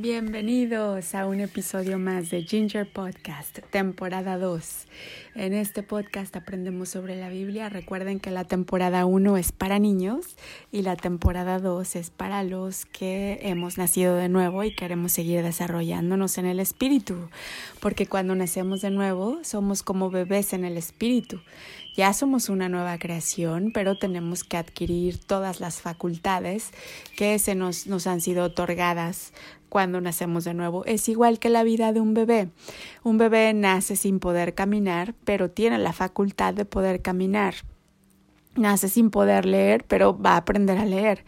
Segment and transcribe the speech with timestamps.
[0.00, 4.86] Bienvenidos a un episodio más de Ginger Podcast, temporada 2.
[5.34, 7.68] En este podcast aprendemos sobre la Biblia.
[7.68, 10.36] Recuerden que la temporada 1 es para niños
[10.70, 15.42] y la temporada 2 es para los que hemos nacido de nuevo y queremos seguir
[15.42, 17.28] desarrollándonos en el espíritu.
[17.80, 21.40] Porque cuando nacemos de nuevo somos como bebés en el espíritu.
[21.96, 26.70] Ya somos una nueva creación, pero tenemos que adquirir todas las facultades
[27.16, 29.32] que se nos, nos han sido otorgadas
[29.68, 30.84] cuando nacemos de nuevo.
[30.84, 32.48] Es igual que la vida de un bebé.
[33.02, 37.54] Un bebé nace sin poder caminar, pero tiene la facultad de poder caminar.
[38.56, 41.24] Nace sin poder leer, pero va a aprender a leer.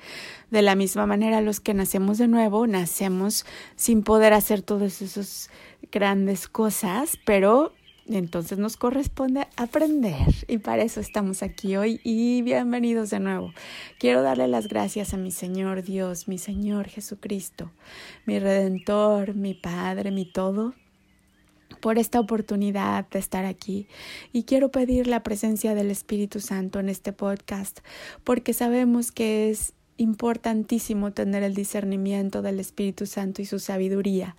[0.51, 5.51] De la misma manera, los que nacemos de nuevo, nacemos sin poder hacer todas esas
[5.93, 7.73] grandes cosas, pero
[8.17, 13.53] entonces nos corresponde aprender y para eso estamos aquí hoy y bienvenidos de nuevo.
[13.99, 17.71] Quiero darle las gracias a mi Señor Dios, mi Señor Jesucristo,
[18.27, 20.75] mi Redentor, mi Padre, mi todo,
[21.81, 23.87] por esta oportunidad de estar aquí
[24.33, 27.81] y quiero pedir la presencia del Espíritu Santo en este podcast
[28.25, 34.37] porque sabemos que es importantísimo tener el discernimiento del Espíritu Santo y su sabiduría,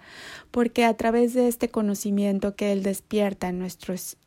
[0.49, 3.65] porque a través de este conocimiento que Él despierta en,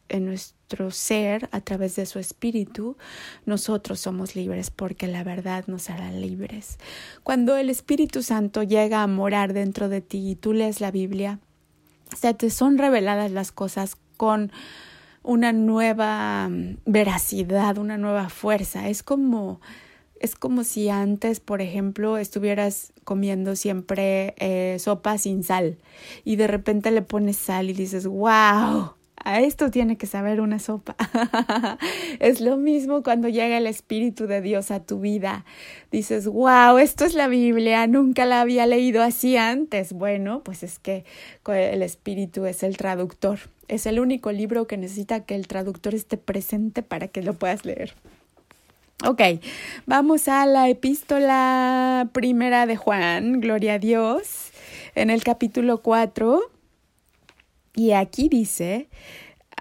[0.08, 2.96] en nuestro ser, a través de su Espíritu,
[3.46, 6.78] nosotros somos libres, porque la verdad nos hará libres.
[7.24, 11.40] Cuando el Espíritu Santo llega a morar dentro de ti y tú lees la Biblia,
[12.16, 14.52] se te son reveladas las cosas con
[15.24, 16.48] una nueva
[16.84, 18.88] veracidad, una nueva fuerza.
[18.88, 19.60] Es como
[20.24, 25.76] es como si antes, por ejemplo, estuvieras comiendo siempre eh, sopa sin sal
[26.24, 30.60] y de repente le pones sal y dices, wow, a esto tiene que saber una
[30.60, 30.96] sopa.
[32.20, 35.44] es lo mismo cuando llega el Espíritu de Dios a tu vida.
[35.92, 39.92] Dices, wow, esto es la Biblia, nunca la había leído así antes.
[39.92, 41.04] Bueno, pues es que
[41.46, 43.40] el Espíritu es el traductor.
[43.68, 47.66] Es el único libro que necesita que el traductor esté presente para que lo puedas
[47.66, 47.92] leer.
[49.06, 49.20] Ok,
[49.84, 54.50] vamos a la epístola primera de Juan, Gloria a Dios,
[54.94, 56.40] en el capítulo 4.
[57.74, 58.88] Y aquí dice,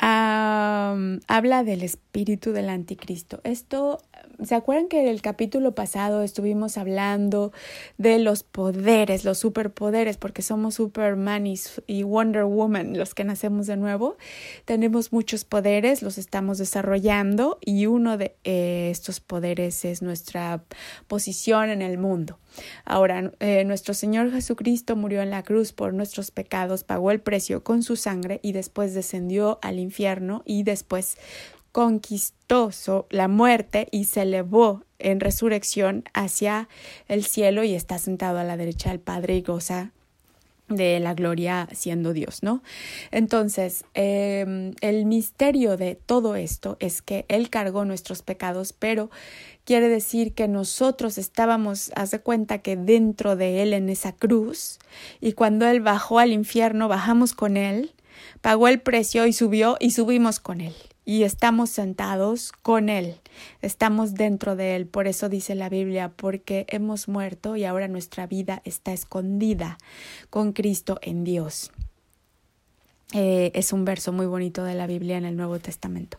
[0.05, 3.39] habla del espíritu del anticristo.
[3.43, 3.99] Esto
[4.41, 7.53] ¿Se acuerdan que en el capítulo pasado estuvimos hablando
[7.97, 13.77] de los poderes, los superpoderes, porque somos Superman y, Wonder Woman, los que nacemos de
[13.77, 14.17] nuevo?
[14.65, 20.63] Tenemos muchos poderes, los estamos desarrollando y uno de eh, estos poderes es nuestra
[21.07, 22.39] posición en el mundo.
[22.85, 27.63] Ahora, eh, nuestro Señor Jesucristo murió en la cruz por nuestros pecados, pagó el precio
[27.63, 29.92] con su sangre y después descendió al infierno
[30.45, 31.17] y después
[31.71, 32.71] conquistó
[33.09, 36.69] la muerte y se elevó en resurrección hacia
[37.07, 39.91] el cielo y está sentado a la derecha del Padre y goza
[40.69, 42.63] de la gloria siendo Dios, ¿no?
[43.11, 49.09] Entonces, em, el misterio de todo esto es que Él cargó nuestros pecados, pero
[49.65, 54.79] quiere decir que nosotros estábamos, haz de cuenta que dentro de Él en esa cruz,
[55.19, 57.91] y cuando Él bajó al infierno, bajamos con Él,
[58.41, 60.73] pagó el precio y subió y subimos con Él
[61.05, 63.15] y estamos sentados con Él,
[63.61, 64.87] estamos dentro de Él.
[64.87, 69.77] Por eso dice la Biblia, porque hemos muerto y ahora nuestra vida está escondida
[70.29, 71.71] con Cristo en Dios.
[73.11, 76.17] Eh, es un verso muy bonito de la Biblia en el Nuevo Testamento.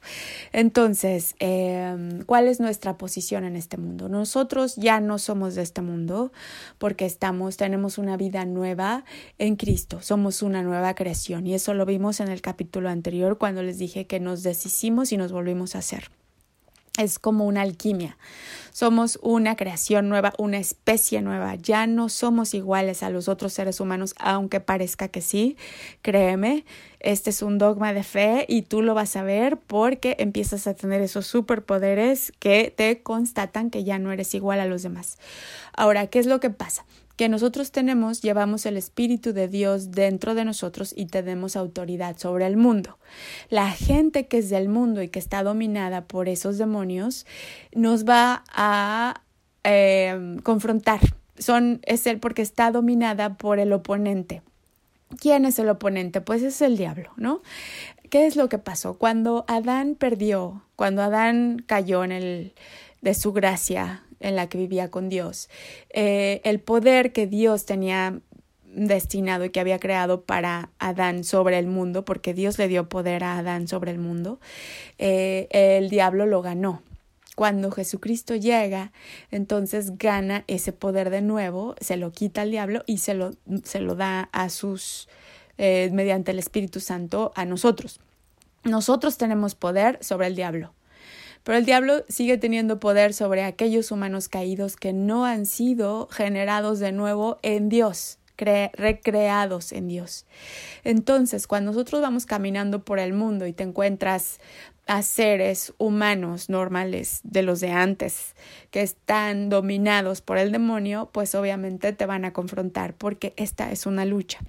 [0.53, 4.09] Entonces, em, ¿cuál es nuestra posición en este mundo?
[4.09, 6.31] Nosotros ya no somos de este mundo
[6.79, 9.05] porque estamos, tenemos una vida nueva
[9.39, 13.63] en Cristo, somos una nueva creación y eso lo vimos en el capítulo anterior cuando
[13.63, 16.11] les dije que nos deshicimos y nos volvimos a hacer
[16.99, 18.17] es como una alquimia.
[18.73, 21.55] Somos una creación nueva, una especie nueva.
[21.55, 25.57] Ya no somos iguales a los otros seres humanos, aunque parezca que sí.
[26.03, 26.65] Créeme,
[27.01, 30.75] este es un dogma de fe y tú lo vas a ver porque empiezas a
[30.75, 35.19] tener esos superpoderes que te constatan que ya no eres igual a los demás.
[35.77, 36.85] Ahora, ¿qué es lo que pasa?
[37.17, 42.47] Que nosotros tenemos, llevamos el Espíritu de Dios dentro de nosotros y tenemos autoridad sobre
[42.47, 42.99] el mundo.
[43.51, 47.27] La gente que es del mundo y que está dominada por esos demonios
[47.73, 49.23] nos va a
[49.63, 51.01] em, confrontar.
[51.39, 54.43] Son, es él porque está dominada por el oponente.
[55.21, 56.21] ¿Quién es el oponente?
[56.21, 57.43] Pues es el diablo, ¿no?
[58.11, 58.95] ¿Qué es lo que pasó?
[58.95, 62.55] Cuando Adán perdió, cuando Adán cayó en el
[63.03, 65.49] de su gracia, en la que vivía con Dios,
[65.91, 68.21] eh, el poder que Dios tenía
[68.65, 73.23] destinado y que había creado para Adán sobre el mundo, porque Dios le dio poder
[73.23, 74.41] a Adán sobre el mundo,
[74.99, 76.83] eh, el diablo lo ganó.
[77.37, 78.93] Cuando Jesucristo llega,
[79.31, 83.33] entonces gana ese poder de nuevo, se lo quita al diablo y se lo,
[83.65, 85.09] se lo da a sus,
[85.59, 88.01] eh, mediante el Espíritu Santo, a nosotros.
[88.63, 90.73] Nosotros tenemos poder sobre el diablo.
[91.45, 96.81] Pero el diablo sigue teniendo poder sobre aquellos humanos caídos que no han sido generados
[96.81, 100.25] de nuevo en Dios, recreados en Dios.
[100.85, 104.41] Entonces, cuando nosotros vamos caminando por el mundo y te encuentras
[104.87, 108.35] a seres humanos normales de los de antes
[108.71, 113.87] que están dominados por el demonio, pues obviamente te van a confrontar porque esta es
[113.87, 114.41] una lucha.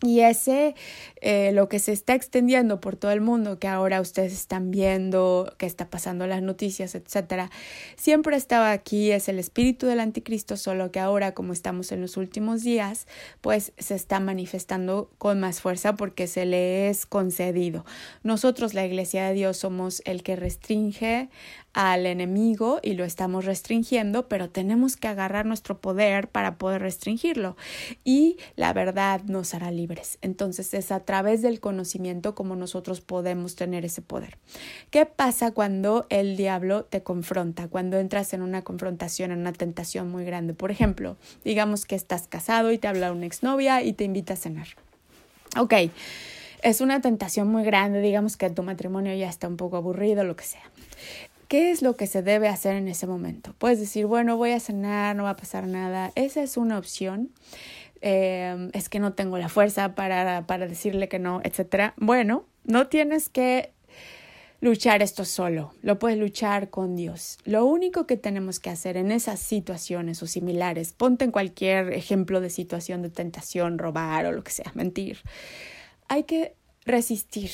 [0.00, 0.76] Y ese,
[1.20, 5.52] eh, lo que se está extendiendo por todo el mundo, que ahora ustedes están viendo,
[5.58, 7.50] que está pasando las noticias, etcétera,
[7.96, 12.16] siempre estaba aquí, es el espíritu del anticristo, solo que ahora, como estamos en los
[12.16, 13.08] últimos días,
[13.40, 17.84] pues se está manifestando con más fuerza porque se le es concedido.
[18.22, 21.28] Nosotros, la Iglesia de Dios, somos el que restringe
[21.72, 27.56] al enemigo y lo estamos restringiendo, pero tenemos que agarrar nuestro poder para poder restringirlo.
[28.04, 30.18] Y la verdad nos hará libres.
[30.22, 34.38] Entonces es a través del conocimiento como nosotros podemos tener ese poder.
[34.90, 37.68] ¿Qué pasa cuando el diablo te confronta?
[37.68, 40.54] Cuando entras en una confrontación, en una tentación muy grande.
[40.54, 44.36] Por ejemplo, digamos que estás casado y te habla una exnovia y te invita a
[44.36, 44.68] cenar.
[45.56, 45.74] Ok
[46.62, 50.36] es una tentación muy grande, digamos que tu matrimonio ya está un poco aburrido, lo
[50.36, 50.62] que sea.
[51.48, 53.54] ¿Qué es lo que se debe hacer en ese momento?
[53.58, 56.12] Puedes decir, bueno, voy a cenar, no va a pasar nada.
[56.14, 57.30] Esa es una opción.
[58.00, 61.94] Em, es que no tengo la fuerza para, para decirle que no, etc.
[61.96, 63.72] Bueno, no tienes que
[64.60, 67.38] luchar esto solo, lo puedes luchar con Dios.
[67.44, 72.40] Lo único que tenemos que hacer en esas situaciones o similares, ponte en cualquier ejemplo
[72.40, 75.18] de situación de tentación, robar o lo que sea, mentir,
[76.08, 76.54] hay que
[76.84, 77.50] resistir.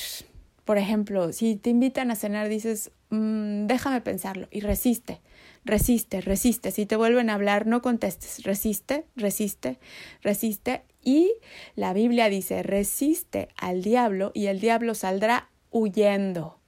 [0.64, 5.20] Por ejemplo, si te invitan a cenar, dices, Mm, déjame pensarlo y resiste,
[5.64, 6.72] resiste, resiste.
[6.72, 9.78] Si te vuelven a hablar, no contestes, resiste, resiste,
[10.22, 10.82] resiste.
[11.00, 11.32] Y
[11.76, 16.58] la Biblia dice, resiste al diablo y el diablo saldrá huyendo.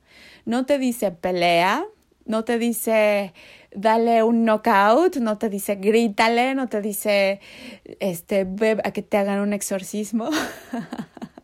[0.44, 1.84] No te dice pelea,
[2.26, 3.32] no te dice
[3.74, 7.40] dale un knockout, no te dice grítale, no te dice
[7.98, 10.28] este ve a que te hagan un exorcismo.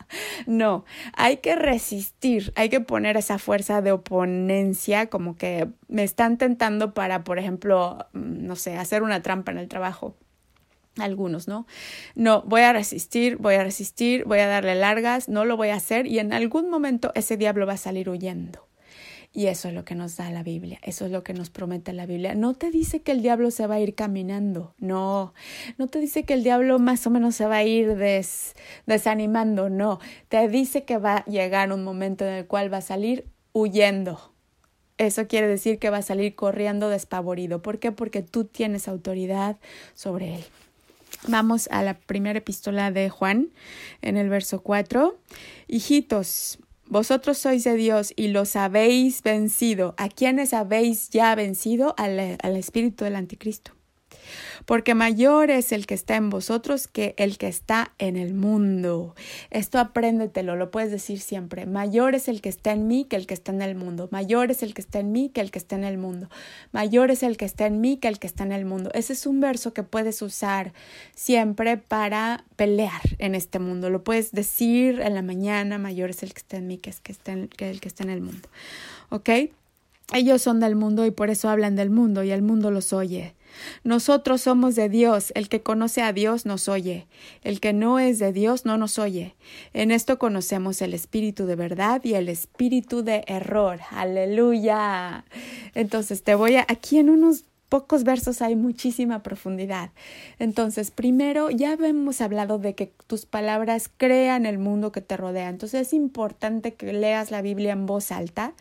[0.52, 0.84] No,
[1.14, 6.92] hay que resistir, hay que poner esa fuerza de oponencia, como que me están tentando
[6.92, 10.14] para, por ejemplo, mm, no sé, hacer una trampa en el trabajo.
[10.98, 11.66] Algunos, ¿no?
[12.16, 15.76] No, voy a resistir, voy a resistir, voy a darle largas, no lo voy a
[15.76, 18.68] hacer y en algún momento ese diablo va a salir huyendo.
[19.34, 21.94] Y eso es lo que nos da la Biblia, eso es lo que nos promete
[21.94, 22.34] la Biblia.
[22.34, 25.32] No te dice que el diablo se va a ir caminando, no,
[25.78, 27.96] no te dice que el diablo más o menos se va a ir
[28.86, 32.82] desanimando, no, te dice que va a llegar un momento en el cual va a
[32.82, 34.32] salir huyendo.
[34.98, 37.62] Eso quiere decir que va a salir corriendo despavorido.
[37.62, 37.90] ¿Por qué?
[37.90, 39.56] Porque tú tienes autoridad
[39.94, 40.44] sobre él.
[41.28, 43.48] Vamos a la primera epístola de Juan,
[44.02, 45.16] en el verso 4.
[45.68, 46.58] Hijitos,
[46.92, 49.94] vosotros sois de Dios y los habéis vencido.
[49.96, 51.94] ¿A quiénes habéis ya vencido?
[51.96, 53.72] Al, al espíritu del anticristo
[54.66, 59.14] porque mayor es el que está en vosotros que el que está en el mundo.
[59.50, 61.66] Esto apréndetelo, lo puedes decir siempre.
[61.66, 64.08] Mayor es el que está en mí que el que está en el mundo.
[64.10, 66.28] Mayor es el que está en mí que el que está en el mundo.
[66.72, 68.90] Mayor es el que está en mí que el que está en el mundo.
[68.94, 70.72] Ese es un verso que puedes usar
[71.14, 73.90] siempre para pelear en este mundo.
[73.90, 77.00] Lo puedes decir en la mañana, mayor es el que está en mí que, es
[77.00, 78.48] que, está que el que está en el mundo.
[79.10, 79.30] ¿Ok?
[80.12, 83.34] Ellos son del mundo y por eso hablan del mundo y el mundo los oye.
[83.84, 87.06] Nosotros somos de Dios, el que conoce a Dios nos oye,
[87.42, 89.34] el que no es de Dios no nos oye.
[89.72, 93.80] En esto conocemos el espíritu de verdad y el espíritu de error.
[93.90, 95.24] Aleluya.
[95.74, 99.92] Entonces te voy a, aquí en unos pocos versos hay muchísima profundidad.
[100.38, 105.48] Entonces, primero, ya hemos hablado de que tus palabras crean el mundo que te rodea.
[105.48, 108.52] Entonces, es importante que leas la Biblia en voz alta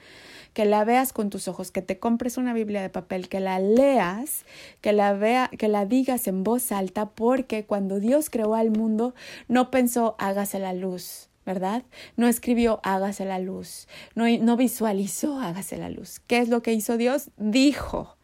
[0.53, 3.59] que la veas con tus ojos, que te compres una Biblia de papel, que la
[3.59, 4.45] leas,
[4.81, 9.13] que la vea, que la digas en voz alta, porque cuando Dios creó al mundo
[9.47, 11.83] no pensó hágase la luz, ¿verdad?
[12.17, 16.19] No escribió hágase la luz, no, no visualizó hágase la luz.
[16.27, 17.29] ¿Qué es lo que hizo Dios?
[17.37, 18.17] Dijo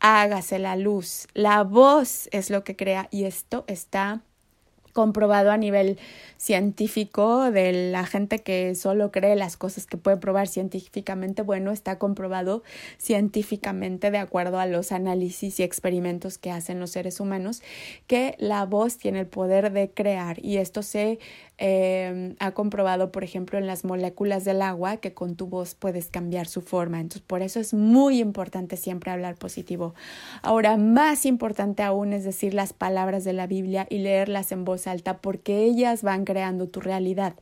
[0.00, 1.26] hágase la luz.
[1.34, 4.22] La voz es lo que crea y esto está
[4.98, 5.96] comprobado a nivel
[6.38, 12.00] científico de la gente que solo cree las cosas que puede probar científicamente, bueno, está
[12.00, 12.64] comprobado
[12.98, 17.62] científicamente de acuerdo a los análisis y experimentos que hacen los seres humanos
[18.08, 20.44] que la voz tiene el poder de crear.
[20.44, 21.20] Y esto se
[21.60, 26.08] eh, ha comprobado, por ejemplo, en las moléculas del agua que con tu voz puedes
[26.08, 27.00] cambiar su forma.
[27.00, 29.94] Entonces, por eso es muy importante siempre hablar positivo.
[30.42, 34.86] Ahora, más importante aún es decir las palabras de la Biblia y leerlas en voz
[34.86, 37.34] alta porque ellas van creando tu realidad.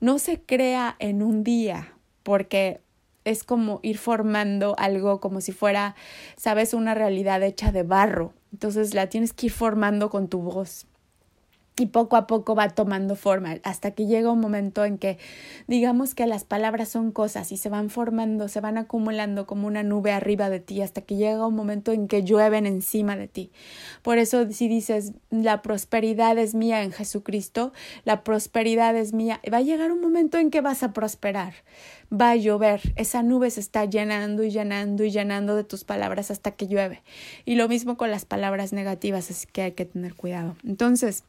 [0.00, 1.92] No se crea en un día
[2.22, 2.80] porque
[3.24, 5.96] es como ir formando algo como si fuera,
[6.36, 8.32] sabes, una realidad hecha de barro.
[8.52, 10.86] Entonces la tienes que ir formando con tu voz
[11.78, 15.18] y poco a poco va tomando forma hasta que llega un momento en que
[15.66, 19.82] digamos que las palabras son cosas y se van formando, se van acumulando como una
[19.82, 23.50] nube arriba de ti hasta que llega un momento en que llueven encima de ti.
[24.02, 27.72] Por eso si dices la prosperidad es mía en Jesucristo,
[28.04, 31.54] la prosperidad es mía, va a llegar un momento en que vas a prosperar.
[32.12, 36.30] Va a llover, esa nube se está llenando y llenando y llenando de tus palabras
[36.30, 37.02] hasta que llueve.
[37.44, 40.54] Y lo mismo con las palabras negativas, así que hay que tener cuidado.
[40.64, 41.24] Entonces,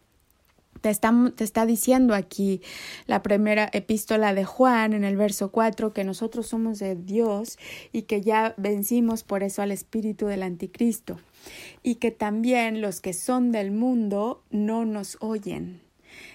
[0.81, 2.61] te está, te está, diciendo aquí
[3.05, 7.57] la primera epístola de Juan en el verso 4 que nosotros somos de Dios
[7.91, 11.19] y que ya vencimos por eso al espíritu del anticristo
[11.83, 15.81] y que también los que son del mundo no nos oyen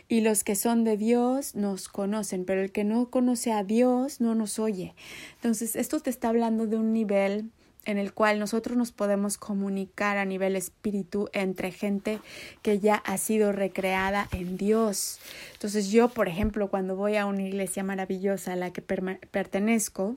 [0.08, 4.20] y los que son de Dios nos conocen, pero el que no conoce a Dios
[4.20, 4.94] no nos oye.
[5.36, 7.50] Entonces, esto te está hablando de un nivel
[7.84, 12.20] en el cual nosotros nos podemos comunicar a nivel espíritu entre gente
[12.62, 15.18] que ya ha sido recreada en Dios.
[15.52, 20.16] Entonces yo, por ejemplo, cuando voy a una iglesia maravillosa a la que pertenezco,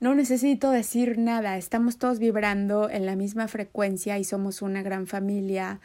[0.00, 5.06] no necesito decir nada, estamos todos vibrando en la misma frecuencia y somos una gran
[5.06, 5.80] familia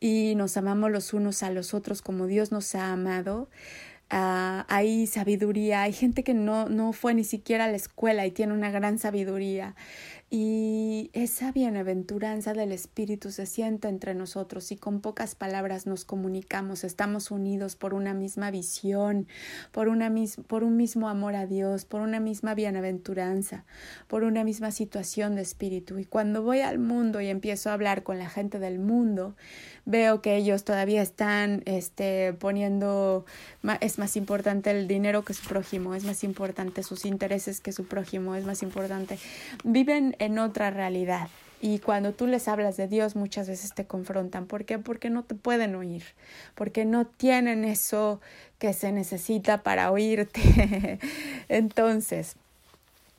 [0.00, 3.48] y nos amamos los unos a los otros como Dios nos ha amado.
[4.10, 8.30] Uh, hay sabiduría, hay gente que no, no fue ni siquiera a la escuela y
[8.30, 9.74] tiene una gran sabiduría.
[10.30, 16.84] Y esa bienaventuranza del Espíritu se sienta entre nosotros y con pocas palabras nos comunicamos,
[16.84, 19.26] estamos unidos por una misma visión,
[19.72, 20.12] por, una
[20.46, 23.64] por un mismo amor a Dios, por una misma bienaventuranza,
[24.06, 25.98] por una misma situación de espíritu.
[25.98, 29.34] Y cuando voy al mundo y empiezo a hablar con la gente del mundo,
[29.86, 33.24] veo que ellos todavía están este, poniendo,
[33.98, 38.34] más importante el dinero que su prójimo, es más importante sus intereses que su prójimo,
[38.34, 39.18] es más importante.
[39.64, 41.28] Viven en otra realidad.
[41.60, 44.46] Y cuando tú les hablas de Dios, muchas veces te confrontan.
[44.46, 44.78] ¿Por qué?
[44.78, 46.04] Porque no te pueden oír,
[46.54, 48.20] porque no tienen eso
[48.58, 51.00] que se necesita para oírte.
[51.48, 52.36] Entonces,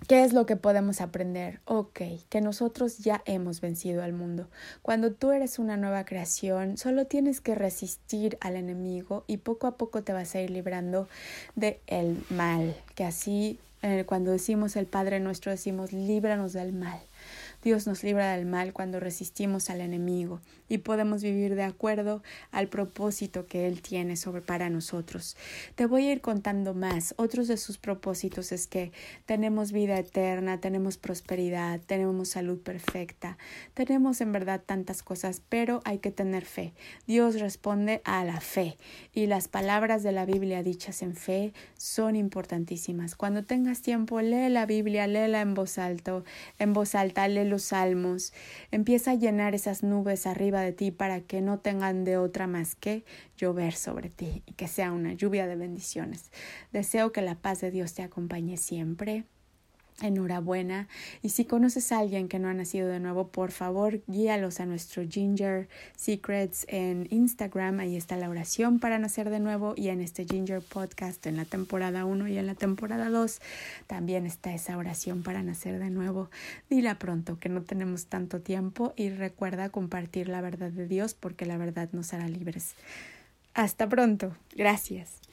[0.08, 1.60] ¿Qué es lo que podemos aprender?
[1.66, 4.48] Ok, que nosotros ya hemos vencido al mundo.
[4.82, 9.78] Cuando tú eres una nueva creación, solo tienes que resistir al enemigo y poco a
[9.78, 11.08] poco te vas a ir librando
[11.56, 17.00] del el mal, que así eh, cuando decimos el Padre nuestro, decimos líbranos del mal.
[17.62, 20.40] Dios nos libra del mal cuando resistimos al enemigo
[20.70, 25.36] y podemos vivir de acuerdo al propósito que Él tiene sobre para nosotros.
[25.76, 27.14] Te voy a ir contando más.
[27.18, 28.94] Otros de sus propósitos es que
[29.26, 33.38] tenemos vida eterna, tenemos prosperidad, tenemos salud perfecta,
[33.74, 36.74] tenemos en verdad tantas cosas, pero hay que tener fe.
[37.08, 38.78] Dios responde a la fe
[39.14, 43.16] y las palabras de la Biblia dichas en fe son importantísimas.
[43.16, 46.24] Cuando tengas tiempo, lee la Biblia, léela en voz alta,
[46.58, 48.34] en voz alta, lee los salmos,
[48.72, 52.76] empieza a llenar esas nubes arriba de ti para que no tengan de otra más
[52.76, 53.04] que
[53.38, 56.32] llover sobre ti y que sea una lluvia de bendiciones.
[56.72, 59.26] Deseo que la paz de Dios te acompañe siempre.
[60.02, 60.88] Enhorabuena.
[61.22, 64.66] Y si conoces a alguien que no ha nacido de nuevo, por favor, guíalos a
[64.66, 67.80] nuestro Ginger Secrets en Instagram.
[67.80, 69.74] Ahí está la oración para nacer de nuevo.
[69.76, 73.40] Y en este Ginger Podcast, en la temporada 1 y en la temporada 2,
[73.88, 76.30] también está esa oración para nacer de nuevo.
[76.70, 78.94] Dila pronto, que no tenemos tanto tiempo.
[78.96, 82.76] Y recuerda compartir la verdad de Dios, porque la verdad nos hará libres.
[83.54, 84.36] Hasta pronto.
[84.56, 85.29] Gracias.